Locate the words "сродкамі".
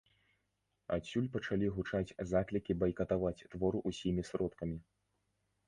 4.33-4.77